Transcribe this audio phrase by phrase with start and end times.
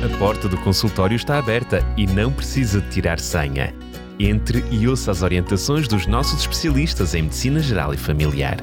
[0.00, 3.74] A porta do consultório está aberta e não precisa de tirar senha.
[4.16, 8.58] Entre e ouça as orientações dos nossos especialistas em Medicina Geral e Familiar.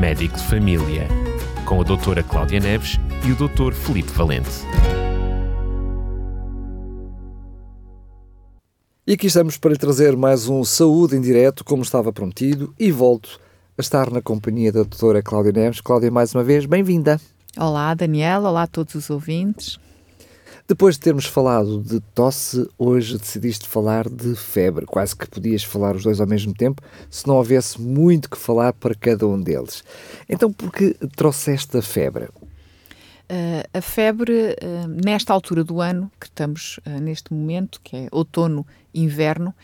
[0.00, 1.06] Médico de Família,
[1.64, 4.50] com a doutora Cláudia Neves e o doutor Felipe Valente.
[9.06, 12.90] E aqui estamos para lhe trazer mais um Saúde em Direto, como estava prometido, e
[12.90, 13.38] volto
[13.78, 15.80] a estar na companhia da doutora Cláudia Neves.
[15.80, 17.20] Cláudia, mais uma vez, bem-vinda.
[17.56, 18.50] Olá, Daniela.
[18.50, 19.78] Olá a todos os ouvintes.
[20.70, 24.86] Depois de termos falado de tosse, hoje decidiste falar de febre.
[24.86, 26.80] Quase que podias falar os dois ao mesmo tempo,
[27.10, 29.82] se não houvesse muito que falar para cada um deles.
[30.28, 32.26] Então, por que trouxeste a febre?
[32.26, 38.08] Uh, a febre, uh, nesta altura do ano, que estamos uh, neste momento, que é
[38.12, 39.54] outono inverno,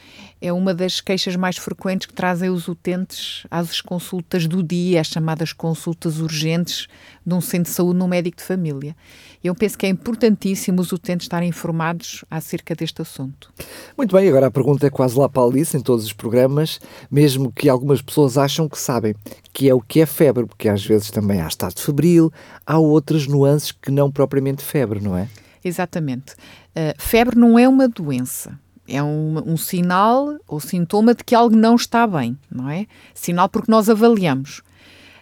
[0.41, 5.09] é uma das queixas mais frequentes que trazem os utentes às consultas do dia, as
[5.09, 6.87] chamadas consultas urgentes
[7.25, 8.97] de um centro de saúde no médico de família.
[9.43, 13.53] Eu penso que é importantíssimo os utentes estarem informados acerca deste assunto.
[13.97, 16.81] Muito bem, agora a pergunta é quase lá para a Alice em todos os programas,
[17.11, 19.15] mesmo que algumas pessoas acham que sabem,
[19.53, 22.33] que é o que é febre, porque às vezes também há estado febril,
[22.67, 25.29] há outras nuances que não propriamente febre, não é?
[25.65, 26.35] Exatamente.
[26.77, 28.59] Uh, febre não é uma doença
[28.89, 32.87] é um, um, sinal ou sintoma de que algo não está bem, não é?
[33.15, 34.63] Sinal porque nós avaliamos.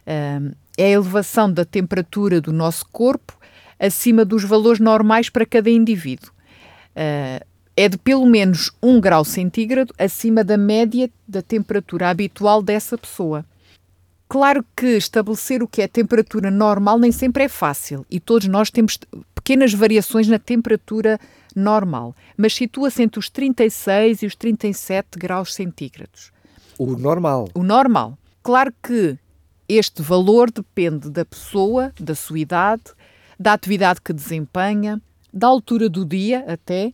[0.07, 3.39] É a elevação da temperatura do nosso corpo
[3.79, 6.31] acima dos valores normais para cada indivíduo.
[6.97, 7.45] Uh,
[7.77, 13.45] é de pelo menos 1 grau centígrado acima da média da temperatura habitual dessa pessoa.
[14.28, 18.70] Claro que estabelecer o que é temperatura normal nem sempre é fácil e todos nós
[18.70, 18.98] temos
[19.34, 21.20] pequenas variações na temperatura
[21.55, 26.33] normal, mas situa-se entre os 36 e os 37 graus centígrados.
[26.78, 27.48] O normal.
[27.55, 28.19] O normal.
[28.42, 29.19] Claro que
[29.69, 32.84] este valor depende da pessoa, da sua idade,
[33.39, 35.00] da atividade que desempenha,
[35.33, 36.92] da altura do dia até,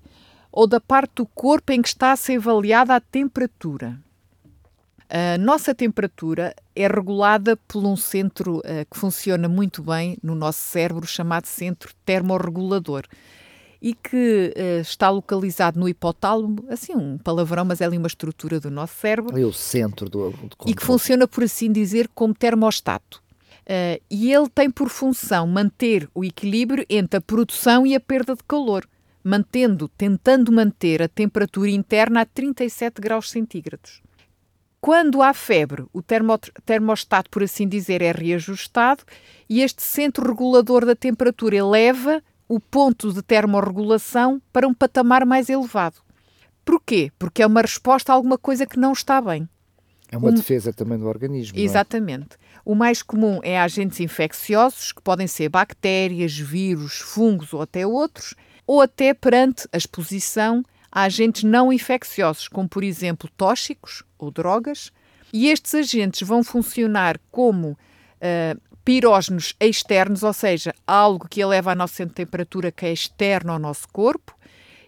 [0.53, 3.99] ou da parte do corpo em que está a ser avaliada a temperatura.
[5.13, 10.61] A nossa temperatura é regulada por um centro uh, que funciona muito bem no nosso
[10.61, 13.05] cérebro, chamado centro termorregulador
[13.83, 18.61] e que uh, está localizado no hipotálamo, assim um palavrão, mas é ali uma estrutura
[18.61, 19.37] do nosso cérebro.
[19.37, 23.21] É o centro do, do E que funciona, por assim dizer, como termostato.
[23.63, 28.37] Uh, e ele tem por função manter o equilíbrio entre a produção e a perda
[28.37, 28.87] de calor,
[29.25, 34.03] mantendo, tentando manter a temperatura interna a 37 graus centígrados.
[34.81, 36.01] Quando há febre, o
[36.65, 39.05] termostato, por assim dizer, é reajustado
[39.49, 45.51] e este centro regulador da temperatura eleva o ponto de termorregulação para um patamar mais
[45.51, 45.97] elevado.
[46.65, 47.13] Porquê?
[47.19, 49.49] Porque é uma resposta a alguma coisa que não está bem.
[50.11, 50.35] É uma um...
[50.35, 51.59] defesa também do organismo.
[51.59, 51.63] É?
[51.63, 52.35] Exatamente.
[52.35, 52.61] É?
[52.65, 58.35] O mais comum é agentes infecciosos, que podem ser bactérias, vírus, fungos ou até outros,
[58.67, 64.93] ou até perante a exposição a agentes não infecciosos, como por exemplo tóxicos ou drogas.
[65.33, 71.75] E estes agentes vão funcionar como uh, pirógenos externos, ou seja, algo que eleva a
[71.75, 74.35] nossa temperatura que é externo ao nosso corpo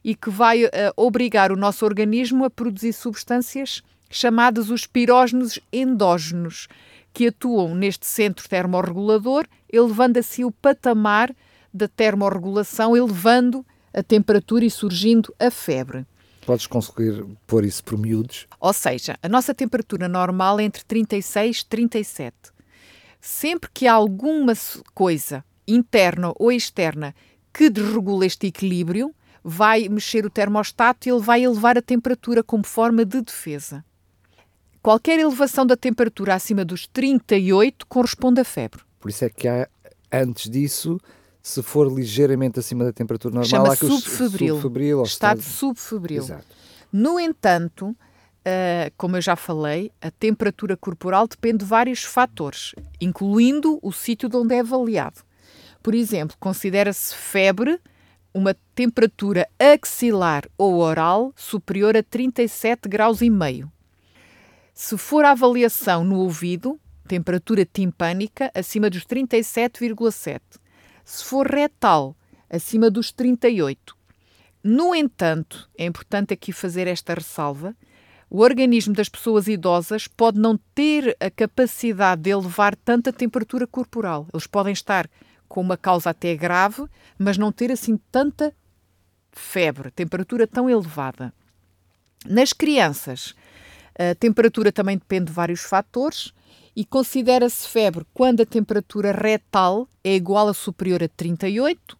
[0.03, 6.69] e que vai uh, obrigar o nosso organismo a produzir substâncias chamadas os pirógenos endógenos,
[7.15, 11.35] que atuam neste centro termorregulador, elevando assim o patamar
[11.73, 16.07] da termorregulação, elevando a temperatura e surgindo a febre.
[16.45, 18.47] Podes conseguir pôr isso por miúdos?
[18.59, 22.53] Ou seja, a nossa temperatura normal é entre 36 e 37
[23.23, 24.53] sempre que há alguma
[24.93, 27.15] coisa interna ou externa
[27.53, 29.15] que desregula este equilíbrio,
[29.45, 33.85] vai mexer o termostato e ele vai elevar a temperatura como forma de defesa.
[34.83, 38.83] Qualquer elevação da temperatura acima dos 38 corresponde a febre.
[38.99, 39.69] Por isso é que há,
[40.11, 41.01] antes disso,
[41.43, 46.23] se for ligeiramente acima da temperatura normal, Chama há que subfebril, subfebril estado, estado subfebril.
[46.23, 46.47] Exato.
[46.93, 47.97] No entanto,
[48.43, 54.29] Uh, como eu já falei, a temperatura corporal depende de vários fatores, incluindo o sítio
[54.29, 55.23] de onde é avaliado.
[55.81, 57.79] Por exemplo, considera-se febre
[58.35, 63.71] uma temperatura axilar ou oral superior a 37 graus e meio.
[64.75, 70.41] Se for a avaliação no ouvido, temperatura timpânica acima dos 37,7.
[71.05, 72.17] Se for retal,
[72.49, 73.97] acima dos 38.
[74.63, 77.75] No entanto, é importante aqui fazer esta ressalva,
[78.31, 84.27] o organismo das pessoas idosas pode não ter a capacidade de elevar tanta temperatura corporal.
[84.33, 85.07] Eles podem estar
[85.47, 86.87] com uma causa até grave,
[87.19, 88.55] mas não ter assim tanta
[89.33, 91.31] febre, temperatura tão elevada.
[92.25, 93.35] Nas crianças,
[93.99, 96.33] a temperatura também depende de vários fatores
[96.75, 101.99] e considera-se febre quando a temperatura retal é igual a superior a 38,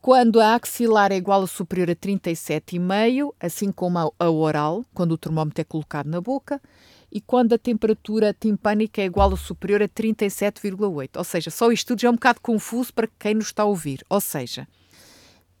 [0.00, 5.12] Quando a axilar é igual ou superior a 37,5, assim como a, a oral, quando
[5.12, 6.62] o termómetro é colocado na boca,
[7.10, 11.16] e quando a temperatura timpânica é igual ou superior a 37,8.
[11.16, 13.66] Ou seja, só isto tudo já é um bocado confuso para quem nos está a
[13.66, 14.04] ouvir.
[14.08, 14.68] Ou seja,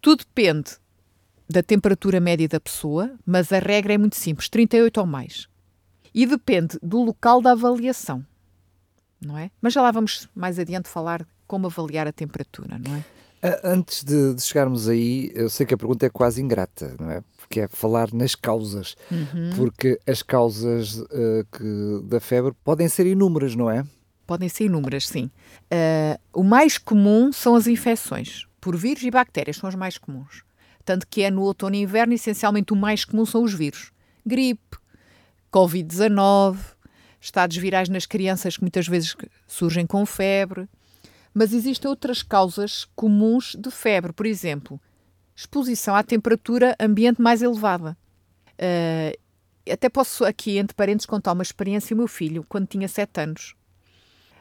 [0.00, 0.76] tudo depende
[1.48, 5.48] da temperatura média da pessoa, mas a regra é muito simples, 38 ou mais.
[6.14, 8.24] E depende do local da avaliação,
[9.20, 9.50] não é?
[9.60, 13.04] Mas já lá vamos mais adiante falar como avaliar a temperatura, não é?
[13.62, 17.22] Antes de, de, chegarmos aí, eu sei que a pergunta é quase ingrata, não é?
[17.36, 19.50] Porque é falar nas causas, uhum.
[19.54, 23.86] porque as causas uh, que, da febre podem ser inúmeras, não é?
[24.26, 25.30] Podem ser inúmeras, sim.
[25.72, 30.42] Uh, o mais comum são as infecções por vírus e bactérias, são as mais comuns.
[30.84, 33.92] Tanto que é no outono e inverno, essencialmente, o mais comum são os vírus.
[34.26, 34.78] Gripe,
[35.52, 36.58] Covid-19,
[37.20, 39.16] estados virais nas crianças que muitas vezes
[39.46, 40.68] surgem com febre
[41.38, 44.80] mas existem outras causas comuns de febre, por exemplo,
[45.36, 47.96] exposição à temperatura ambiente mais elevada.
[48.54, 49.16] Uh,
[49.70, 51.94] até posso aqui, entre parênteses, contar uma experiência.
[51.94, 53.54] O meu filho, quando tinha 7 anos,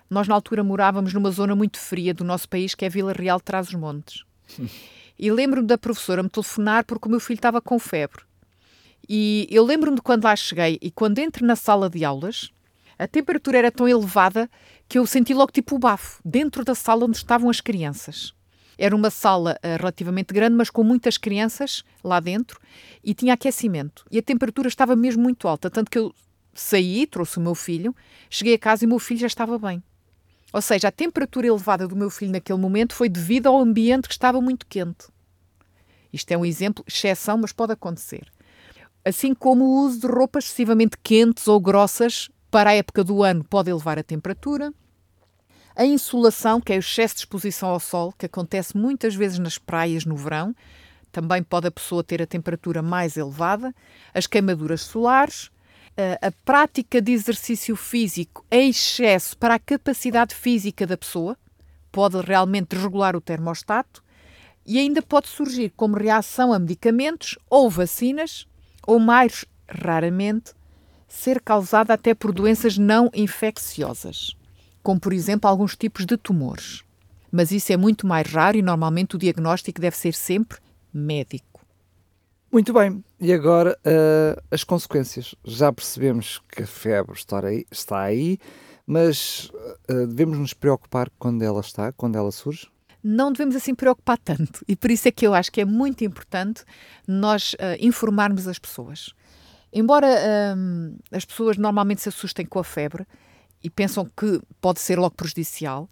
[0.10, 3.38] nós na altura morávamos numa zona muito fria do nosso país, que é Vila Real
[3.38, 4.24] de Trás-os-Montes.
[5.20, 8.24] e lembro-me da professora me telefonar porque o meu filho estava com febre.
[9.10, 12.52] E eu lembro-me de quando lá cheguei e quando entro na sala de aulas,
[13.00, 14.50] a temperatura era tão elevada
[14.88, 18.34] que eu senti logo tipo o bafo, dentro da sala onde estavam as crianças.
[18.78, 22.60] Era uma sala uh, relativamente grande, mas com muitas crianças lá dentro
[23.04, 24.06] e tinha aquecimento.
[24.12, 26.14] E a temperatura estava mesmo muito alta, tanto que eu
[26.54, 27.96] saí, trouxe o meu filho,
[28.30, 29.82] cheguei a casa e o meu filho já estava bem.
[30.54, 34.14] Ou seja, a temperatura elevada do meu filho naquele momento foi devido ao ambiente que
[34.14, 35.08] estava muito quente.
[36.12, 38.28] Isto é um exemplo, exceção, mas pode acontecer.
[39.08, 43.42] Assim como o uso de roupas excessivamente quentes ou grossas para a época do ano
[43.42, 44.74] pode elevar a temperatura.
[45.74, 49.58] A insolação, que é o excesso de exposição ao sol, que acontece muitas vezes nas
[49.58, 50.54] praias no verão,
[51.10, 53.74] também pode a pessoa ter a temperatura mais elevada.
[54.14, 55.50] As queimaduras solares,
[56.22, 61.38] a prática de exercício físico em excesso para a capacidade física da pessoa,
[61.94, 64.04] pode realmente regular o termostato
[64.66, 68.46] e ainda pode surgir como reação a medicamentos ou vacinas,
[68.88, 70.54] ou mais raramente,
[71.08, 74.36] ser causada até por doenças não infecciosas,
[74.82, 76.84] como por exemplo alguns tipos de tumores.
[77.32, 80.58] Mas isso é muito mais raro e normalmente o diagnóstico deve ser sempre
[80.92, 81.62] médico.
[82.52, 85.36] Muito bem, e agora uh, as consequências.
[85.44, 88.40] Já percebemos que a febre está aí, está aí
[88.88, 89.52] mas
[89.90, 92.70] uh, devemos nos preocupar quando ela está, quando ela surge?
[93.08, 94.64] Não devemos assim preocupar tanto.
[94.68, 96.64] E por isso é que eu acho que é muito importante
[97.08, 99.14] nós uh, informarmos as pessoas.
[99.72, 100.08] Embora
[100.56, 103.06] hum, as pessoas normalmente se assustem com a febre
[103.64, 105.90] e pensam que pode ser logo prejudicial,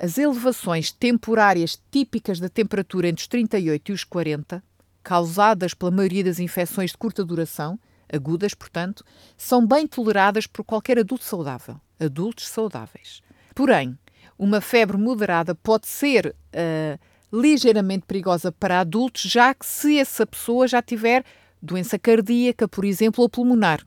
[0.00, 4.62] as elevações temporárias típicas da temperatura entre os 38 e os 40,
[5.02, 7.78] causadas pela maioria das infecções de curta duração,
[8.12, 9.04] agudas, portanto,
[9.36, 13.22] são bem toleradas por qualquer adulto saudável, adultos saudáveis.
[13.54, 13.96] Porém,
[14.38, 16.98] uma febre moderada pode ser uh,
[17.32, 21.24] ligeiramente perigosa para adultos, já que se essa pessoa já tiver
[21.60, 23.84] doença cardíaca, por exemplo, ou pulmonar.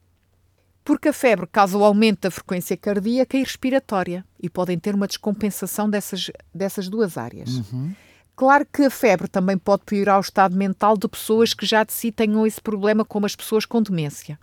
[0.83, 5.07] Porque a febre causa o aumento da frequência cardíaca e respiratória e podem ter uma
[5.07, 7.49] descompensação dessas, dessas duas áreas.
[7.49, 7.93] Uhum.
[8.35, 11.91] Claro que a febre também pode piorar o estado mental de pessoas que já de
[11.91, 14.39] si tenham esse problema, como as pessoas com demência.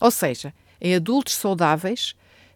[0.00, 2.14] Ou seja, em adultos saudáveis,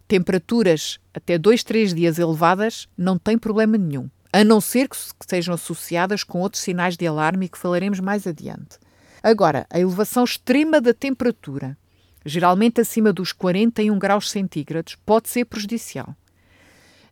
[0.08, 4.96] temperaturas até 2, 3 dias elevadas não tem problema nenhum, a não ser que
[5.28, 8.78] sejam associadas com outros sinais de alarme que falaremos mais adiante.
[9.22, 11.76] Agora, a elevação extrema da temperatura,
[12.24, 16.16] geralmente acima dos 41 graus centígrados, pode ser prejudicial.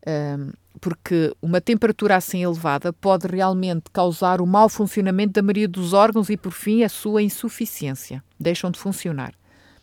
[0.07, 5.93] Um, porque uma temperatura assim elevada pode realmente causar o mau funcionamento da maioria dos
[5.93, 8.23] órgãos e, por fim, a sua insuficiência.
[8.39, 9.35] Deixam de funcionar.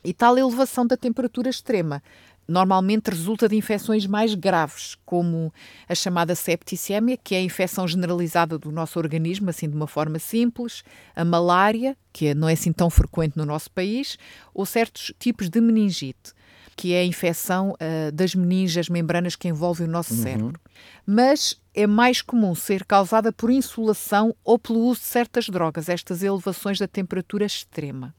[0.03, 2.03] E tal elevação da temperatura extrema
[2.48, 5.54] normalmente resulta de infecções mais graves, como
[5.88, 10.20] a chamada septicemia, que é a infecção generalizada do nosso organismo, assim de uma forma
[10.20, 10.84] simples,
[11.16, 14.18] a malária, que não é assim tão frequente no nosso país,
[14.54, 16.34] ou certos tipos de meningite,
[16.76, 20.22] que é a infecção uh, das meninges, membranas que envolvem o nosso uhum.
[20.22, 20.62] cérebro.
[21.06, 26.24] Mas é mais comum ser causada por insolação ou pelo uso de certas drogas, estas
[26.24, 28.14] elevações da temperatura extrema.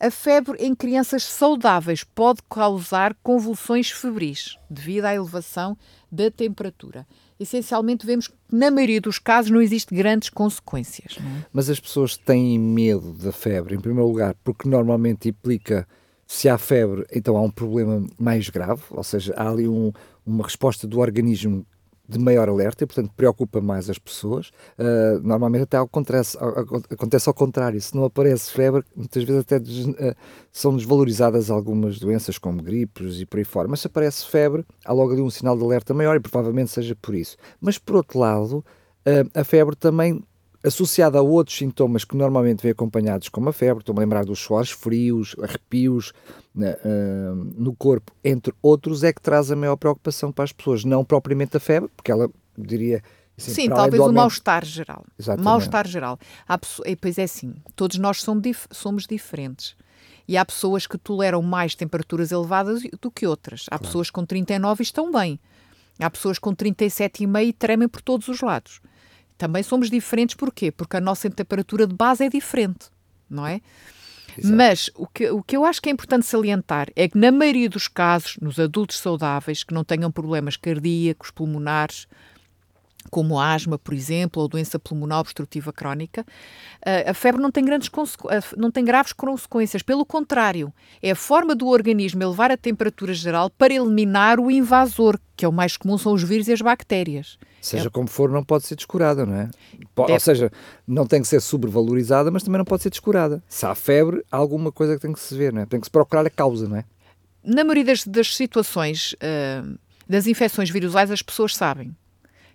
[0.00, 5.76] A febre em crianças saudáveis pode causar convulsões febris devido à elevação
[6.10, 7.04] da temperatura.
[7.38, 11.18] Essencialmente, vemos que na maioria dos casos não existe grandes consequências.
[11.18, 11.44] É?
[11.52, 15.86] Mas as pessoas têm medo da febre, em primeiro lugar, porque normalmente implica
[16.28, 19.92] se há febre, então há um problema mais grave, ou seja, há ali um,
[20.24, 21.66] uma resposta do organismo
[22.08, 24.50] de maior alerta e, portanto, preocupa mais as pessoas.
[24.78, 26.38] Uh, normalmente até acontece,
[26.90, 27.80] acontece ao contrário.
[27.80, 30.14] Se não aparece febre, muitas vezes até des, uh,
[30.50, 33.68] são desvalorizadas algumas doenças, como gripes e por aí fora.
[33.68, 36.96] Mas se aparece febre, há logo ali um sinal de alerta maior e provavelmente seja
[36.96, 37.36] por isso.
[37.60, 38.64] Mas, por outro lado,
[39.06, 40.22] uh, a febre também
[40.68, 44.38] associada a outros sintomas que normalmente vêm acompanhados como a febre, estou-me a lembrar dos
[44.38, 46.12] suores frios, arrepios
[46.56, 51.04] uh, no corpo, entre outros, é que traz a maior preocupação para as pessoas, não
[51.04, 53.02] propriamente a febre, porque ela diria.
[53.36, 55.04] Assim, Sim, talvez o mal-estar geral.
[55.38, 56.18] Mal-estar geral.
[56.48, 59.76] Há, e pois é assim, todos nós somos, dif somos diferentes.
[60.26, 63.66] E há pessoas que toleram mais temperaturas elevadas do que outras.
[63.68, 63.84] Há claro.
[63.84, 65.38] pessoas com 39 e estão bem.
[66.00, 68.80] Há pessoas com 37,5 e tremem por todos os lados.
[69.38, 70.70] Também somos diferentes porquê?
[70.70, 72.90] Porque a nossa temperatura de base é diferente,
[73.30, 73.60] não é?
[74.36, 74.54] Exato.
[74.54, 77.68] Mas o que, o que eu acho que é importante salientar é que, na maioria
[77.68, 82.06] dos casos, nos adultos saudáveis que não tenham problemas cardíacos, pulmonares,
[83.08, 86.24] como asma, por exemplo, ou doença pulmonar obstrutiva crónica,
[87.06, 87.90] a febre não tem, grandes
[88.56, 89.82] não tem graves consequências.
[89.82, 90.72] Pelo contrário,
[91.02, 95.48] é a forma do organismo elevar a temperatura geral para eliminar o invasor, que é
[95.48, 97.38] o mais comum, são os vírus e as bactérias.
[97.60, 97.90] Seja é.
[97.90, 99.50] como for, não pode ser descurada, não é?
[99.96, 100.12] Deve.
[100.12, 100.52] Ou seja,
[100.86, 103.42] não tem que ser sobrevalorizada, mas também não pode ser descurada.
[103.48, 105.66] Se há febre, há alguma coisa que tem que se ver, não é?
[105.66, 106.84] Tem que se procurar a causa, não é?
[107.42, 111.94] Na maioria das, das situações uh, das infecções virusais, as pessoas sabem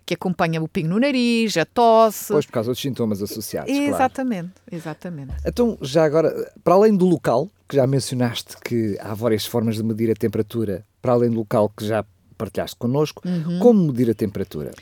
[0.06, 2.32] que acompanha o pingo no nariz, a tosse.
[2.32, 3.70] Pois, por causa dos sintomas associados.
[3.70, 4.72] Exatamente, claro.
[4.72, 5.32] exatamente.
[5.44, 9.82] Então, já agora, para além do local, que já mencionaste que há várias formas de
[9.82, 12.04] medir a temperatura, para além do local que já
[12.36, 13.58] partilhaste connosco, uhum.
[13.58, 14.72] como medir a temperatura?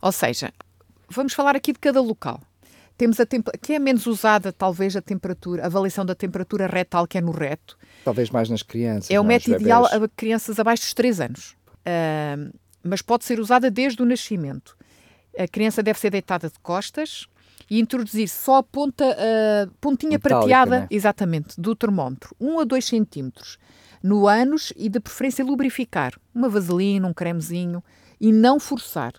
[0.00, 0.52] Ou seja,
[1.08, 2.40] vamos falar aqui de cada local.
[2.96, 7.18] Temos a que é menos usada, talvez, a temperatura, a avaliação da temperatura retal, que
[7.18, 7.76] é no reto.
[8.04, 9.10] Talvez mais nas crianças.
[9.10, 11.56] É o método ideal a crianças abaixo dos 3 anos.
[11.86, 14.76] Uh, mas pode ser usada desde o nascimento.
[15.38, 17.26] A criança deve ser deitada de costas
[17.70, 20.86] e introduzir só a ponta, a pontinha Metálica, prateada, né?
[20.90, 23.58] exatamente, do termómetro, 1 a 2 centímetros,
[24.02, 27.82] no ânus e de preferência lubrificar, uma vaselina, um cremezinho,
[28.20, 29.14] e não forçar.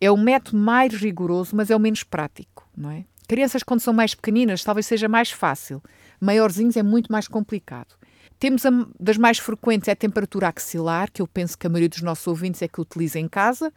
[0.00, 3.04] É o método mais rigoroso, mas é o menos prático, não é?
[3.26, 5.82] Crianças quando são mais pequeninas talvez seja mais fácil,
[6.20, 7.95] maiorzinhos é muito mais complicado.
[8.38, 11.88] Temos a, das mais frequentes é a temperatura axilar, que eu penso que a maioria
[11.88, 13.72] dos nossos ouvintes é que utiliza em casa.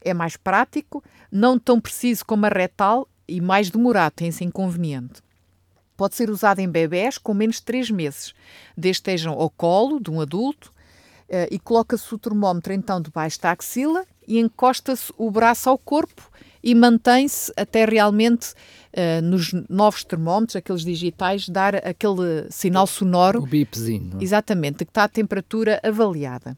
[0.00, 5.22] É mais prático, não tão preciso como a retal e mais demorado, tem esse inconveniente.
[5.96, 8.34] Pode ser usado em bebés com menos de 3 meses,
[8.76, 10.72] desde que estejam ao colo de um adulto
[11.28, 16.30] uh, e coloca-se o termómetro então debaixo da axila e encosta-se o braço ao corpo
[16.64, 18.54] e mantém-se até realmente
[18.96, 23.42] uh, nos novos termómetros, aqueles digitais, dar aquele sinal sonoro.
[23.42, 24.16] O bipzinho.
[24.18, 24.24] É?
[24.24, 26.56] Exatamente, que está a temperatura avaliada.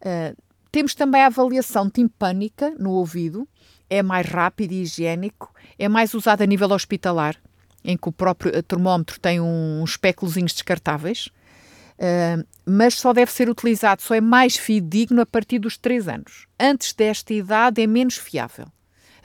[0.00, 0.34] Uh,
[0.72, 3.46] temos também a avaliação timpânica no ouvido,
[3.90, 7.36] é mais rápido e higiênico, é mais usado a nível hospitalar,
[7.84, 11.26] em que o próprio termómetro tem uns espéculozinhos descartáveis,
[11.98, 16.46] uh, mas só deve ser utilizado, só é mais fidedigno a partir dos 3 anos.
[16.58, 18.68] Antes desta idade é menos fiável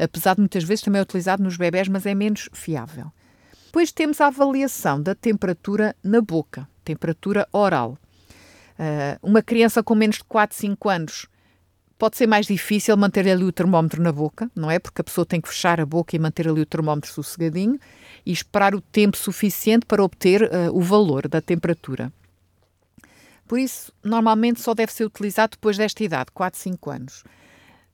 [0.03, 3.11] apesar de muitas vezes também é utilizado nos bebés, mas é menos fiável.
[3.65, 7.97] Depois temos a avaliação da temperatura na boca, temperatura oral.
[8.73, 11.27] Uh, uma criança com menos de 4, 5 anos
[11.97, 14.77] pode ser mais difícil manter ali o termómetro na boca, não é?
[14.77, 17.79] Porque a pessoa tem que fechar a boca e manter ali o termómetro sossegadinho
[18.25, 22.11] e esperar o tempo suficiente para obter uh, o valor da temperatura.
[23.47, 27.23] Por isso, normalmente só deve ser utilizado depois desta idade, 4, 5 anos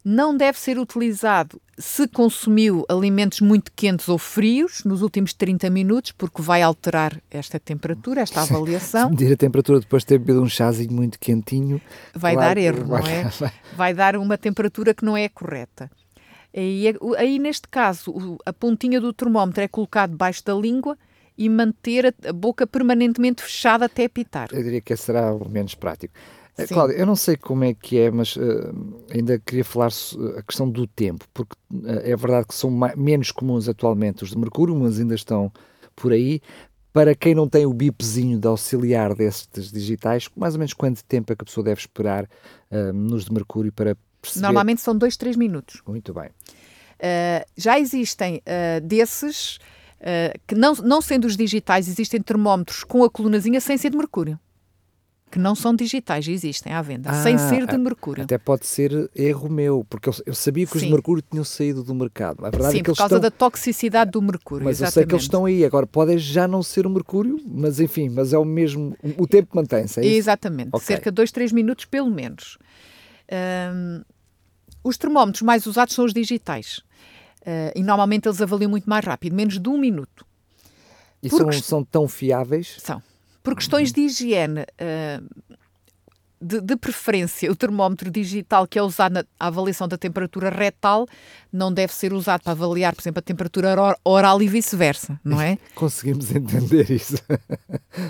[0.03, 6.11] não deve ser utilizado se consumiu alimentos muito quentes ou frios nos últimos 30 minutos,
[6.11, 9.05] porque vai alterar esta temperatura, esta avaliação.
[9.05, 11.81] se medir a temperatura depois de ter bebido um chazinho muito quentinho,
[12.13, 13.23] vai dar erro, vai, não é?
[13.39, 13.51] Vai.
[13.75, 15.89] vai dar uma temperatura que não é correta.
[16.53, 20.97] E aí, neste caso, a pontinha do termómetro é colocada debaixo da língua
[21.37, 24.49] e manter a boca permanentemente fechada até apitar.
[24.51, 26.13] Eu diria que esse será o menos prático.
[26.59, 26.73] Eh, Sim.
[26.73, 28.73] Cláudia, eu não sei como é que é, mas uh,
[29.09, 29.89] ainda queria falar
[30.37, 34.31] a questão do tempo, porque uh, é verdade que são mais, menos comuns atualmente os
[34.31, 35.51] de mercúrio, mas ainda estão
[35.95, 36.41] por aí.
[36.91, 41.31] Para quem não tem o bipzinho de auxiliar destes digitais, mais ou menos quanto tempo
[41.31, 44.43] é que a pessoa deve esperar uh, nos de mercúrio para perceber?
[44.43, 45.81] Normalmente são 2, 3 minutos.
[45.87, 46.29] Muito bem.
[47.55, 48.41] já existem
[48.83, 49.59] desses,
[50.45, 54.37] que não, não sendo os digitais, existem termómetros com a colunazinha sem ser de mercúrio
[55.29, 58.23] que não são digitais, existem à venda, ah, sem ser de mercúrio.
[58.23, 61.83] Até pode ser erro meu, porque eu, eu sabia que os de mercúrio tinham saído
[61.83, 62.45] do mercado.
[62.45, 63.29] A verdade Sim, é que por causa estão...
[63.29, 64.65] da toxicidade do mercúrio.
[64.65, 64.89] Mas exatamente.
[64.89, 65.63] eu sei que eles estão aí.
[65.63, 68.97] Agora, podem já não ser o mercúrio, mas enfim, mas é o mesmo.
[69.17, 70.87] O tempo mantém-se, é Exatamente, okay.
[70.87, 72.57] cerca de 2, 3 minutos pelo menos.
[73.31, 74.01] Hum,
[74.83, 76.79] Os termómetros mais usados são os digitais.
[77.41, 80.25] Uh, e normalmente eles avaliam muito mais rápido, menos de um minuto.
[81.21, 82.77] E são, são, tão fiáveis?
[82.79, 83.01] São.
[83.43, 85.45] Por questões de higiene, uh,
[86.41, 91.05] de, de, preferência, o termómetro digital que é usado na avaliação da temperatura retal
[91.51, 95.57] não deve ser usado para avaliar, por exemplo, a temperatura oral e vice-versa, não é?
[95.75, 97.17] Conseguimos entender isso.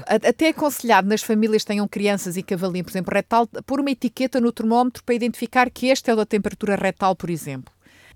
[0.06, 3.80] Até é aconselhado nas famílias que tenham crianças e que avaliem, por exemplo, retal, pôr
[3.80, 7.74] uma etiqueta no termómetro para identificar que este é o da temperatura retal, por exemplo.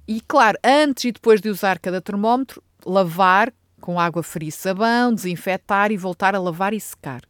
[0.08, 3.52] E claro, antes e depois de usar cada termómetro, lavar
[3.84, 7.22] com água fria e sabão, desinfetar e voltar a lavar e secar.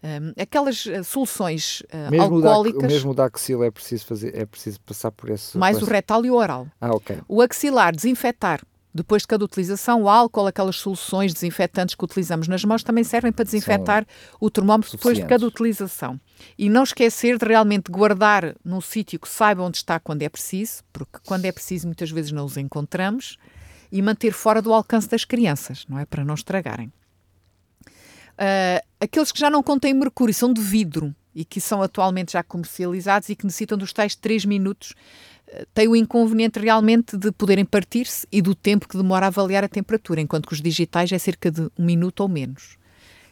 [0.00, 2.82] Um, aquelas uh, soluções uh, mesmo alcoólicas.
[2.82, 5.58] Da, mesmo da axila é preciso fazer, é preciso passar por esse.
[5.58, 6.68] Mais o retal e o oral.
[6.80, 7.18] Ah, ok.
[7.26, 8.62] O axilar, desinfetar.
[8.94, 13.32] Depois de cada utilização, o álcool, aquelas soluções desinfetantes que utilizamos nas mãos também servem
[13.32, 16.18] para desinfetar São o termómetro depois de cada utilização.
[16.56, 20.84] E não esquecer de realmente guardar num sítio que saiba onde está quando é preciso,
[20.92, 23.36] porque quando é preciso muitas vezes não os encontramos,
[23.90, 26.04] e manter fora do alcance das crianças, não é?
[26.04, 26.92] Para não estragarem.
[28.38, 32.42] Uh, aqueles que já não contêm mercúrio são de vidro e que são atualmente já
[32.42, 34.94] comercializados e que necessitam dos tais 3 minutos,
[35.48, 39.64] uh, têm o inconveniente realmente de poderem partir-se e do tempo que demora a avaliar
[39.64, 42.76] a temperatura, enquanto que os digitais é cerca de um minuto ou menos,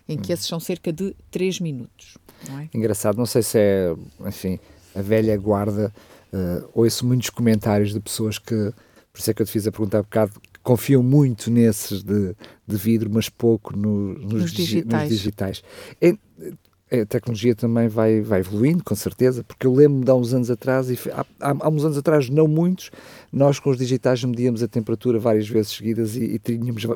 [0.09, 2.19] em que esses são cerca de 3 minutos.
[2.49, 2.69] Não é?
[2.75, 3.95] Engraçado, não sei se é,
[4.27, 4.59] enfim,
[4.95, 5.93] a velha guarda,
[6.33, 8.73] uh, ouço muitos comentários de pessoas que,
[9.17, 10.33] por isso é que eu te fiz a pergunta há bocado,
[10.63, 15.09] confiam muito nesses de, de vidro, mas pouco no, nos, nos, digitais.
[15.09, 15.65] Nos digitais.
[16.03, 20.35] É, a tecnologia também vai, vai evoluindo, com certeza, porque eu lembro-me de há uns
[20.35, 22.91] anos atrás, e há, há, uns anos atrás, não muitos,
[23.33, 26.87] nós com os digitais medíamos a temperatura várias vezes seguidas e, e tínhamos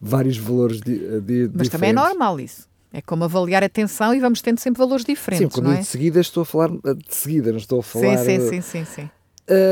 [0.00, 1.70] vários valores de, de, Mas diferentes.
[1.70, 2.68] também é normal isso.
[2.92, 5.46] É como avaliar a tensão e vamos tendo sempre valores diferentes.
[5.46, 5.78] Sim, quando não é?
[5.78, 8.18] de seguida estou a falar de seguida, não estou a falar.
[8.18, 8.84] Sim, sim, sim, sim.
[8.84, 9.10] sim.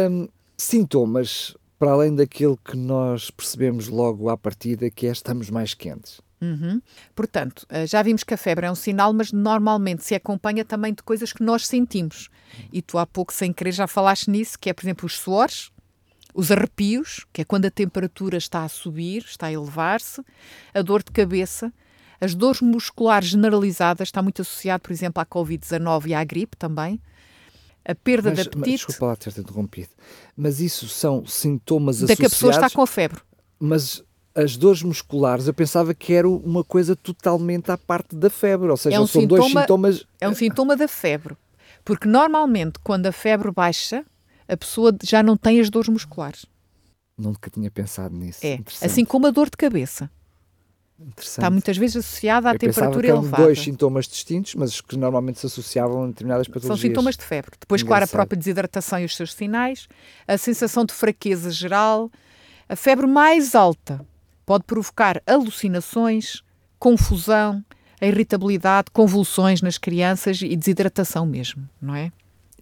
[0.09, 5.73] Hum, sintomas para além daquilo que nós percebemos logo à partida, que é estamos mais
[5.73, 6.21] quentes.
[6.39, 6.83] Uhum.
[7.15, 10.93] Portanto, eh, já vimos que a febre é um sinal, mas normalmente se acompanha também
[10.93, 12.29] de coisas que nós sentimos.
[12.71, 15.71] E tu há pouco, sem querer, já falaste nisso, que é, por exemplo, os suores,
[16.35, 20.23] os arrepios, que é quando a temperatura está a subir, está a elevar-se,
[20.75, 21.73] a dor de cabeça,
[22.21, 27.01] as dores musculares generalizadas, está muito associado, por exemplo, à Covid-19 e à gripe também,
[27.91, 28.71] a perda mas, de apetite.
[28.71, 29.91] Mas, desculpa lá ter-te interrompido,
[30.37, 32.17] mas isso são sintomas associados...
[32.17, 33.21] Da que a pessoa está com febre.
[33.59, 34.03] Mas
[34.35, 38.77] as dores musculares, eu pensava que era uma coisa totalmente à parte da febre, ou
[38.77, 40.07] seja, é um são sintoma, dois sintomas...
[40.21, 41.37] É um sintoma da febre,
[41.85, 44.05] porque normalmente quando a febre baixa,
[44.49, 46.47] a pessoa já não tem as dores musculares.
[47.19, 48.41] Nunca tinha pensado nisso.
[48.43, 50.11] É, assim como a dor de cabeça.
[51.19, 53.43] Está muitas vezes associada à eu temperatura que elevada.
[53.45, 56.79] dois sintomas distintos, mas que normalmente se associavam a determinadas patologias.
[56.79, 57.53] São sintomas de febre.
[57.59, 58.09] Depois, Engraçado.
[58.09, 59.89] claro, a própria desidratação e os seus sinais,
[60.29, 62.11] a sensação de fraqueza geral,
[62.69, 64.05] a febre mais alta
[64.45, 66.43] pode provocar alucinações,
[66.79, 67.65] confusão,
[68.01, 72.11] a irritabilidade, convulsões nas crianças e desidratação mesmo, não é?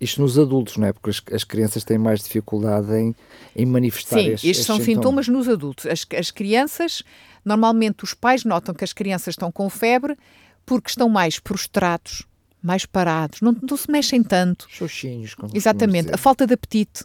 [0.01, 0.93] Isto nos adultos, não é?
[0.93, 3.15] Porque as, as crianças têm mais dificuldade em,
[3.57, 5.27] em manifestar Sim, estes, estes são sintomas.
[5.27, 5.87] sintomas nos adultos.
[5.87, 7.03] As, as crianças,
[7.45, 10.17] normalmente os pais notam que as crianças estão com febre
[10.65, 12.27] porque estão mais prostrados,
[12.63, 14.67] mais parados, não, não se mexem tanto.
[14.69, 16.13] Xoxinhos, como Exatamente.
[16.13, 17.05] A falta de apetite.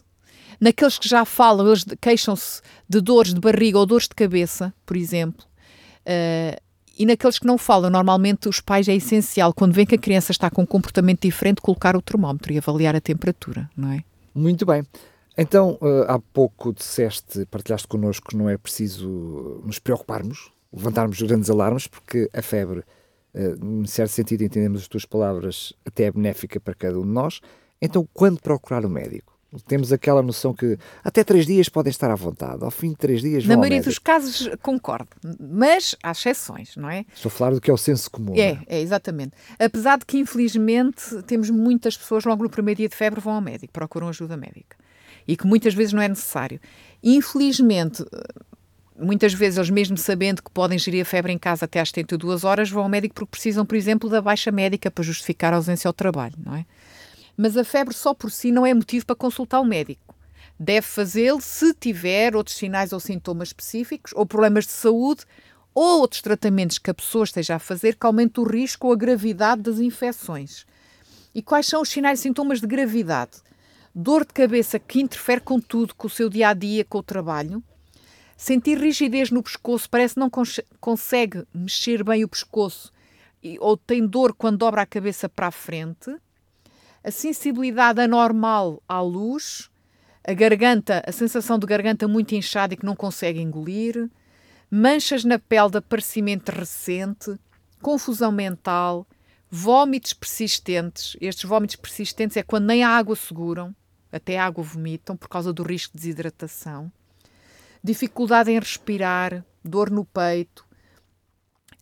[0.60, 4.96] Naqueles que já falam, eles queixam-se de dores de barriga ou dores de cabeça, por
[4.96, 5.44] exemplo.
[6.06, 6.60] Uh,
[6.96, 10.30] e naqueles que não falam, normalmente os pais é essencial, quando vêem que a criança
[10.30, 14.04] está com um comportamento diferente, colocar o termómetro e avaliar a temperatura, não é?
[14.34, 14.84] Muito bem.
[15.36, 21.50] Então, uh, há pouco disseste, partilhaste connosco que não é preciso nos preocuparmos, levantarmos grandes
[21.50, 22.80] alarmes, porque a febre,
[23.34, 27.08] uh, em certo sentido, entendemos as tuas palavras, até é benéfica para cada um de
[27.08, 27.40] nós.
[27.82, 29.34] Então, quando procurar o médico?
[29.68, 33.22] Temos aquela noção que até três dias podem estar à vontade, ao fim de três
[33.22, 37.04] dias Na maioria dos casos concordo, mas há exceções, não é?
[37.14, 38.34] Estou a falar do que é o senso comum.
[38.34, 39.32] É, é, exatamente.
[39.56, 43.40] Apesar de que, infelizmente, temos muitas pessoas logo no primeiro dia de febre vão ao
[43.40, 44.76] médico, procuram ajuda médica.
[45.26, 46.60] E que muitas vezes não é necessário.
[47.02, 48.04] Infelizmente,
[48.98, 52.44] muitas vezes eles mesmo sabendo que podem gerir a febre em casa até às 72
[52.44, 55.88] horas, vão ao médico porque precisam, por exemplo, da baixa médica para justificar a ausência
[55.88, 56.66] ao trabalho, não é?
[57.36, 60.14] Mas a febre só por si não é motivo para consultar o médico.
[60.58, 65.24] Deve fazê-lo se tiver outros sinais ou sintomas específicos, ou problemas de saúde,
[65.74, 68.96] ou outros tratamentos que a pessoa esteja a fazer que aumente o risco ou a
[68.96, 70.64] gravidade das infecções.
[71.34, 73.32] E quais são os sinais e sintomas de gravidade?
[73.94, 77.02] Dor de cabeça que interfere com tudo, com o seu dia a dia, com o
[77.02, 77.62] trabalho.
[78.36, 82.92] Sentir rigidez no pescoço, parece que não cons consegue mexer bem o pescoço
[83.60, 86.10] ou tem dor quando dobra a cabeça para a frente
[87.04, 89.70] a sensibilidade anormal à luz,
[90.26, 94.10] a garganta, a sensação de garganta muito inchada e que não consegue engolir,
[94.70, 97.38] manchas na pele de aparecimento recente,
[97.82, 99.06] confusão mental,
[99.50, 101.14] vômitos persistentes.
[101.20, 103.76] Estes vômitos persistentes é quando nem a água seguram,
[104.14, 106.90] até a água vomitam por causa do risco de desidratação,
[107.82, 110.64] dificuldade em respirar, dor no peito,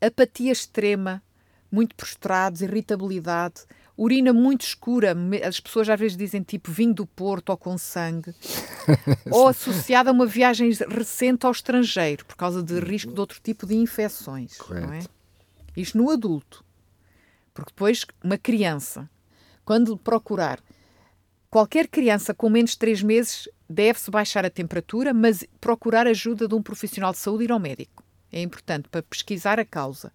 [0.00, 1.22] apatia extrema,
[1.70, 3.64] muito prostrados, irritabilidade,
[3.96, 5.14] urina muito escura,
[5.46, 8.34] as pessoas às vezes dizem tipo vinho do Porto ou com sangue,
[9.30, 13.66] ou associada a uma viagem recente ao estrangeiro, por causa de risco de outro tipo
[13.66, 14.58] de infecções.
[14.68, 15.00] Não é?
[15.76, 16.64] Isto no adulto.
[17.54, 19.08] Porque depois, uma criança,
[19.64, 20.58] quando procurar,
[21.52, 26.54] qualquer criança com menos de 3 meses deve-se baixar a temperatura, mas procurar ajuda de
[26.56, 28.02] um profissional de saúde e ir ao médico.
[28.32, 30.10] É importante para pesquisar a causa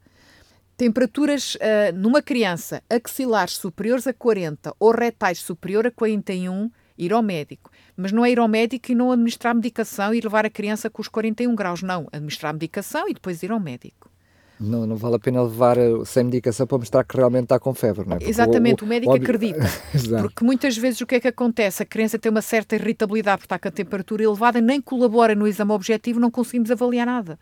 [0.77, 7.23] temperaturas uh, numa criança axilares superiores a 40 ou retais superior a 41, ir ao
[7.23, 7.71] médico.
[7.95, 11.01] Mas não é ir ao médico e não administrar medicação e levar a criança com
[11.01, 11.81] os 41 graus.
[11.81, 14.11] Não, administrar medicação e depois ir ao médico.
[14.59, 17.73] Não, não vale a pena levar eh, sem medicação para mostrar que realmente está com
[17.73, 18.19] febre, não é?
[18.19, 19.15] Porque Exatamente, o, o, o médico o...
[19.15, 19.59] acredita.
[20.21, 21.83] porque muitas vezes o que é que acontece?
[21.83, 25.47] A criança tem uma certa irritabilidade por estar com a temperatura elevada, nem colabora no
[25.47, 27.39] exame objetivo, não conseguimos avaliar nada.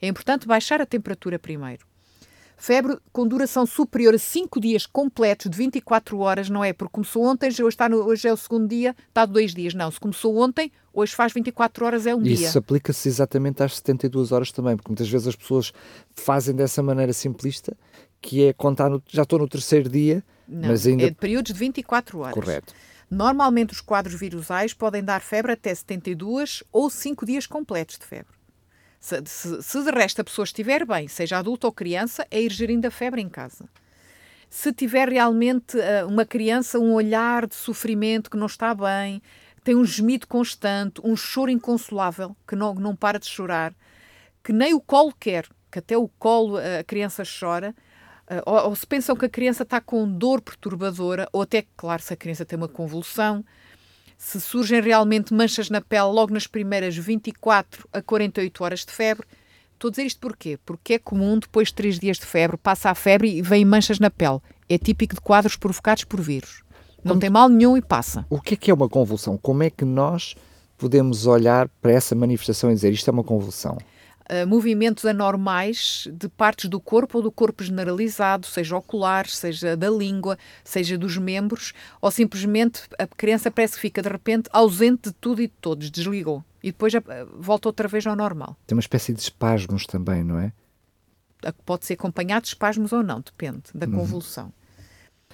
[0.00, 1.87] É importante baixar a temperatura primeiro.
[2.60, 6.72] Febre com duração superior a 5 dias completos de 24 horas, não é?
[6.72, 9.74] Porque começou ontem, hoje, está no, hoje é o segundo dia, está de dois dias.
[9.74, 12.48] Não, se começou ontem, hoje faz 24 horas, é um Isso dia.
[12.48, 15.72] Isso aplica-se exatamente às 72 horas também, porque muitas vezes as pessoas
[16.16, 17.76] fazem dessa maneira simplista,
[18.20, 21.04] que é contar, no, já estou no terceiro dia, não, mas ainda...
[21.04, 22.34] é de períodos de 24 horas.
[22.34, 22.74] Correto.
[23.08, 28.37] Normalmente os quadros virusais podem dar febre até 72 ou 5 dias completos de febre.
[29.00, 32.50] Se, se, se de resto a pessoa estiver bem, seja adulto ou criança, é ir
[32.50, 33.68] gerindo a febre em casa.
[34.50, 39.22] Se tiver realmente uh, uma criança um olhar de sofrimento que não está bem,
[39.62, 43.74] tem um gemido constante, um choro inconsolável, que não, não para de chorar,
[44.42, 47.74] que nem o colo quer, que até o colo uh, a criança chora,
[48.30, 52.02] uh, ou, ou, se pensam que a criança está com dor perturbadora, ou até, claro,
[52.02, 53.44] se a criança tem uma convulsão,
[54.18, 59.24] se surgem realmente manchas na pele logo nas primeiras 24 a 48 horas de febre.
[59.74, 60.58] Estou a dizer isto porquê?
[60.66, 64.00] Porque é comum, depois de 3 dias de febre, passa a febre e vem manchas
[64.00, 64.40] na pele.
[64.68, 66.64] É típico de quadros provocados por vírus.
[67.04, 67.20] Não Como...
[67.20, 68.26] tem mal nenhum e passa.
[68.28, 69.38] O que é que é uma convulsão?
[69.38, 70.34] Como é que nós
[70.76, 73.78] podemos olhar para essa manifestação e dizer isto é uma convulsão?
[74.30, 79.90] Uh, movimentos anormais de partes do corpo ou do corpo generalizado, seja ocular, seja da
[79.90, 85.12] língua, seja dos membros, ou simplesmente a criança parece que fica de repente ausente de
[85.14, 86.44] tudo e de todos, desligou.
[86.62, 87.00] E depois uh,
[87.38, 88.56] volta outra vez ao normal.
[88.66, 90.52] Tem uma espécie de espasmos também, não é?
[91.64, 93.92] Pode ser acompanhado de espasmos ou não, depende da uhum.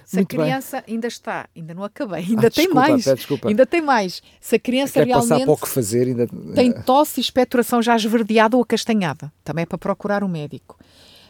[0.05, 0.95] Se Muito a criança bem.
[0.95, 3.03] ainda está, ainda não acabei, ainda ah, tem desculpa, mais.
[3.03, 3.49] Desculpa.
[3.49, 4.21] Ainda tem mais.
[4.39, 6.27] Se a criança Quer realmente passar pouco fazer, ainda...
[6.53, 10.77] tem tosse e expectoração já esverdeada ou acastanhada, também é para procurar um médico.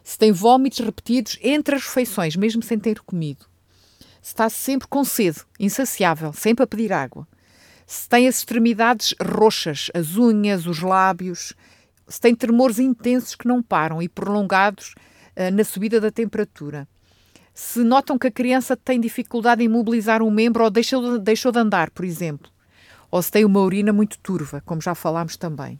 [0.03, 3.45] Se tem vômitos repetidos entre as refeições, mesmo sem ter comido.
[4.21, 7.25] Se está sempre com sede, insaciável, sempre a pedir água.
[7.87, 11.53] Se tem as extremidades roxas, as unhas, os lábios.
[12.09, 14.95] Se tem tremores intensos que não param e prolongados
[15.37, 16.85] uh, na subida da temperatura
[17.55, 21.59] se notam que a criança tem dificuldade em mobilizar um membro ou deixou, deixou de
[21.59, 22.51] andar, por exemplo.
[23.09, 25.79] Ou se tem uma urina muito turva, como já falámos também.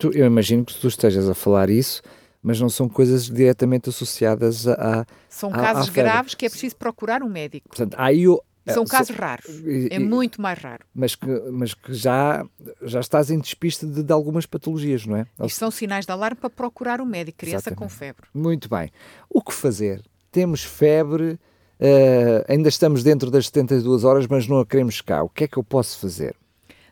[0.00, 2.02] Eu imagino que tu estejas a falar isso,
[2.42, 5.06] mas não são coisas diretamente associadas a.
[5.28, 7.68] São casos graves que é preciso procurar um médico.
[7.68, 10.84] Portanto, aí eu, são casos raros, é muito mais raro.
[10.92, 12.44] Mas que, mas que já,
[12.82, 15.26] já estás em despiste de, de algumas patologias, não é?
[15.44, 17.78] Isto são sinais de alarme para procurar um médico, criança Exatamente.
[17.78, 18.26] com febre.
[18.34, 18.90] Muito bem.
[19.30, 20.02] O que fazer?
[20.32, 21.32] Temos febre,
[21.78, 25.22] uh, ainda estamos dentro das 72 horas, mas não a queremos cá.
[25.22, 26.34] O que é que eu posso fazer?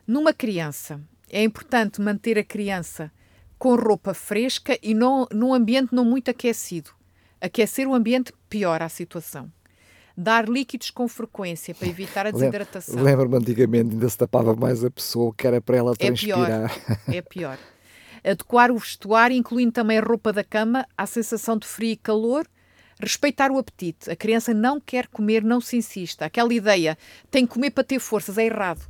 [0.07, 3.11] Numa criança, é importante manter a criança
[3.57, 6.91] com roupa fresca e não, num ambiente não muito aquecido.
[7.39, 9.51] Aquecer o ambiente piora a situação.
[10.15, 13.01] Dar líquidos com frequência para evitar a desidratação.
[13.01, 16.51] Lembro-me antigamente ainda se tapava mais a pessoa, que era para ela transpirar.
[16.51, 17.15] É pior.
[17.15, 17.57] É pior.
[18.23, 22.45] Adequar o vestuário, incluindo também a roupa da cama, à sensação de frio e calor,
[23.01, 24.11] Respeitar o apetite.
[24.11, 26.25] A criança não quer comer, não se insista.
[26.25, 26.95] Aquela ideia,
[27.31, 28.87] tem que comer para ter forças, é errado.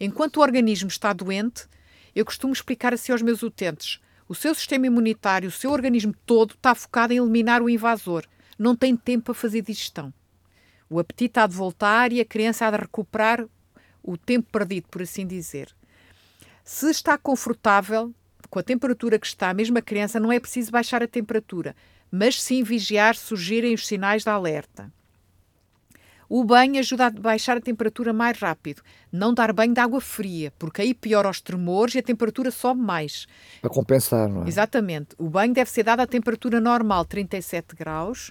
[0.00, 1.66] Enquanto o organismo está doente,
[2.14, 6.54] eu costumo explicar assim aos meus utentes: o seu sistema imunitário, o seu organismo todo
[6.54, 8.24] está focado em eliminar o invasor.
[8.58, 10.12] Não tem tempo para fazer digestão.
[10.88, 13.46] O apetite há de voltar e a criança há de recuperar
[14.02, 15.68] o tempo perdido, por assim dizer.
[16.64, 18.14] Se está confortável,
[18.48, 21.76] com a temperatura que está, mesmo a criança, não é preciso baixar a temperatura
[22.10, 24.92] mas sim vigiar surgirem os sinais de alerta.
[26.28, 28.82] O banho ajuda a baixar a temperatura mais rápido.
[29.12, 32.80] Não dar banho de água fria, porque aí piora os tremores e a temperatura sobe
[32.80, 33.26] mais.
[33.60, 34.48] Para compensar, não é?
[34.48, 35.14] Exatamente.
[35.18, 38.30] O banho deve ser dado à temperatura normal, 37 graus,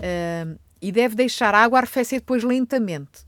[0.00, 3.26] uh, e deve deixar a água arrefecer depois lentamente.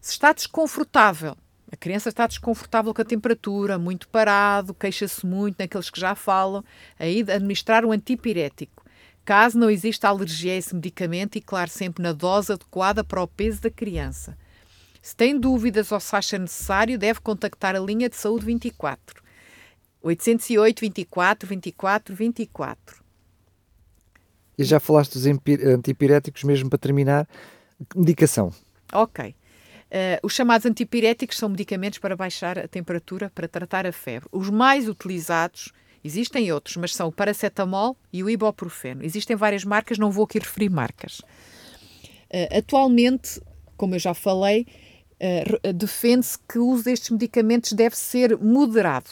[0.00, 1.36] Se está desconfortável,
[1.72, 6.62] a criança está desconfortável com a temperatura, muito parado, queixa-se muito naqueles que já falam,
[6.98, 8.85] aí administrar o antipirético.
[9.26, 13.26] Caso não exista alergia a esse medicamento e, claro, sempre na dose adequada para o
[13.26, 14.38] peso da criança.
[15.02, 19.20] Se tem dúvidas ou se acha necessário, deve contactar a linha de saúde 24.
[20.00, 23.04] 808 24 24 24.
[24.56, 27.28] E já falaste dos antipiréticos, mesmo para terminar.
[27.96, 28.54] Medicação.
[28.92, 29.30] Ok.
[29.30, 29.34] Uh,
[30.22, 34.28] os chamados antipiréticos são medicamentos para baixar a temperatura, para tratar a febre.
[34.30, 35.72] Os mais utilizados,
[36.06, 39.04] existem outros, mas são o paracetamol e o ibuprofeno.
[39.04, 41.18] Existem várias marcas, não vou aqui referir marcas.
[41.18, 43.40] Uh, atualmente,
[43.76, 44.66] como eu já falei,
[45.20, 49.10] uh, defende-se que o uso destes medicamentos deve ser moderado.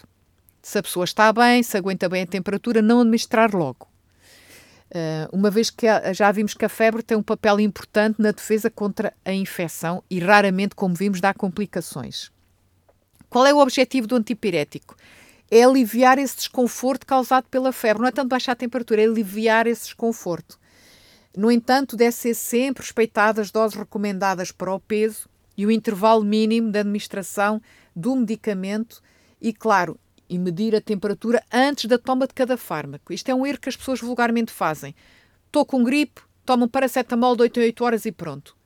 [0.63, 3.89] Se a pessoa está bem, se aguenta bem a temperatura, não administrar logo.
[4.91, 8.71] Uh, uma vez que já vimos que a febre tem um papel importante na defesa
[8.71, 12.31] contra a infecção e raramente, como vimos, dá complicações.
[13.29, 14.97] Qual é o objetivo do antipirético?
[15.51, 18.03] É aliviar esse desconforto causado pela febre.
[18.03, 20.59] Não é tanto baixar a temperatura, é aliviar esse desconforto.
[21.37, 26.25] No entanto, deve ser sempre respeitadas as doses recomendadas para o peso e o intervalo
[26.25, 27.61] mínimo de administração
[27.95, 29.03] do medicamento
[29.41, 33.13] e, claro, e medir a temperatura antes da toma de cada fármaco.
[33.13, 34.95] Isto é um erro que as pessoas vulgarmente fazem.
[35.47, 38.57] Estou com gripe, tomam paracetamol de 8 em 8 horas e pronto.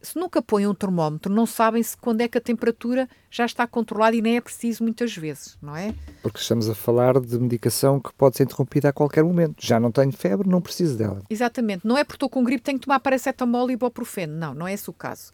[0.00, 3.66] Se nunca põem um termómetro, não sabem se quando é que a temperatura já está
[3.66, 5.94] controlada e nem é preciso muitas vezes, não é?
[6.22, 9.56] Porque estamos a falar de medicação que pode ser interrompida a qualquer momento.
[9.58, 11.22] Já não tenho febre, não preciso dela.
[11.28, 11.86] Exatamente.
[11.86, 14.36] Não é porque estou com gripe tenho que tomar paracetamol e ibuprofeno.
[14.36, 15.32] Não, não é esse o caso.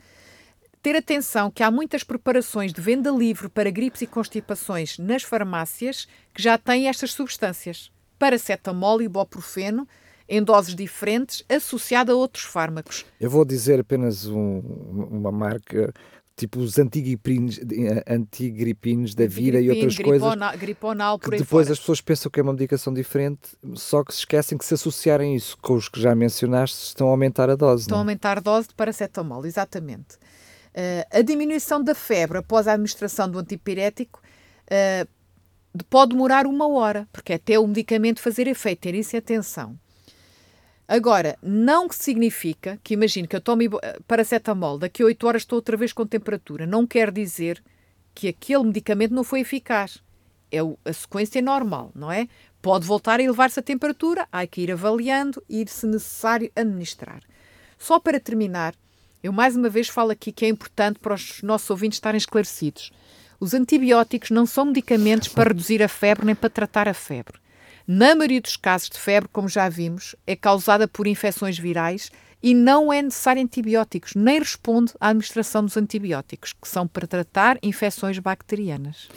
[0.82, 6.08] Ter atenção que há muitas preparações de venda livre para gripes e constipações nas farmácias
[6.34, 7.92] que já têm estas substâncias.
[8.18, 9.86] Paracetamol e ibuprofeno,
[10.28, 13.04] em doses diferentes, associada a outros fármacos.
[13.20, 14.60] Eu vou dizer apenas um,
[15.10, 15.92] uma marca,
[16.36, 17.60] tipo os antigripinos,
[18.06, 20.60] antigripinos da vida e outras gripona, coisas.
[20.60, 21.72] Griponal, por que depois fora.
[21.72, 25.34] as pessoas pensam que é uma medicação diferente, só que se esquecem que se associarem
[25.34, 27.82] isso com os que já mencionaste, estão a aumentar a dose.
[27.82, 28.00] Estão não?
[28.00, 30.16] a aumentar a dose de paracetamol, exatamente.
[30.74, 34.22] Uh, a diminuição da febre após a administração do antipirético
[34.66, 35.06] uh,
[35.90, 39.78] pode demorar uma hora, porque é até o medicamento fazer efeito, ter isso em atenção.
[40.86, 43.68] Agora, não significa que, imagine que eu tome
[44.06, 46.66] paracetamol, daqui a 8 horas estou outra vez com temperatura.
[46.66, 47.62] Não quer dizer
[48.14, 50.02] que aquele medicamento não foi eficaz.
[50.50, 52.28] É a sequência normal, não é?
[52.60, 57.22] Pode voltar a elevar-se a temperatura, há que ir avaliando e, se necessário, administrar.
[57.78, 58.74] Só para terminar,
[59.22, 62.92] eu mais uma vez falo aqui que é importante para os nossos ouvintes estarem esclarecidos.
[63.40, 67.40] Os antibióticos não são medicamentos para reduzir a febre nem para tratar a febre.
[67.86, 72.10] Na maioria dos casos de febre, como já vimos, é causada por infecções virais
[72.42, 77.56] e não é necessário antibióticos, nem responde à administração dos antibióticos, que são para tratar
[77.62, 79.08] infecções bacterianas.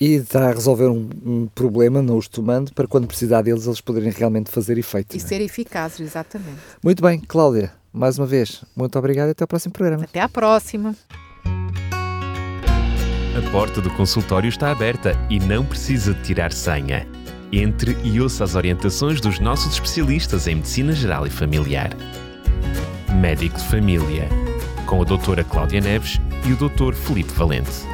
[0.00, 3.82] E está a resolver um, um problema, não os tomando, para quando precisar deles, eles
[3.82, 5.14] poderem realmente fazer efeito.
[5.14, 5.20] E é?
[5.20, 6.58] ser eficazes, exatamente.
[6.82, 10.04] Muito bem, Cláudia mais uma vez, muito obrigado e até ao próximo programa.
[10.04, 10.94] Até à próxima.
[13.36, 17.06] A porta do consultório está aberta e não precisa de tirar senha.
[17.52, 21.90] Entre e ouça as orientações dos nossos especialistas em Medicina Geral e Familiar.
[23.20, 24.28] Médico de Família,
[24.86, 27.84] com a doutora Cláudia Neves e o doutor Felipe Valente.